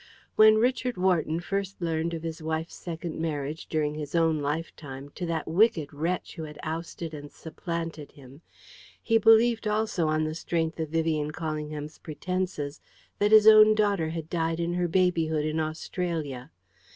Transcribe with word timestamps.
When 0.35 0.55
Richard 0.55 0.97
Wharton 0.97 1.39
first 1.41 1.79
learned 1.79 2.15
of 2.15 2.23
his 2.23 2.41
wife's 2.41 2.73
second 2.73 3.19
marriage 3.19 3.67
during 3.67 3.93
his 3.93 4.15
own 4.15 4.39
lifetime 4.39 5.09
to 5.09 5.27
that 5.27 5.47
wicked 5.47 5.93
wretch 5.93 6.33
who 6.37 6.43
had 6.45 6.57
ousted 6.63 7.13
and 7.13 7.31
supplanted 7.31 8.13
him, 8.13 8.41
he 8.99 9.19
believed 9.19 9.67
also, 9.67 10.07
on 10.07 10.23
the 10.23 10.33
strength 10.33 10.79
of 10.79 10.89
Vivian 10.89 11.29
Callingham's 11.29 11.99
pretences, 11.99 12.81
that 13.19 13.31
his 13.31 13.45
own 13.45 13.75
daughter 13.75 14.09
had 14.09 14.27
died 14.27 14.59
in 14.59 14.73
her 14.73 14.87
babyhood 14.87 15.45
in 15.45 15.59
Australia. 15.59 16.49